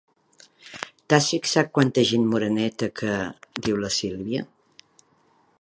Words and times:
T'has 1.13 1.27
fixat 1.33 1.69
quanta 1.79 2.05
gent 2.13 2.25
moreneta 2.31 2.91
que? 3.01 3.21
—diu 3.63 3.81
la 3.85 3.93
Sílvia. 4.01 4.47